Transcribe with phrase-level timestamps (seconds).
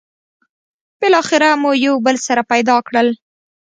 [1.01, 3.07] بالاخره مو یو بل سره پيدا کړل.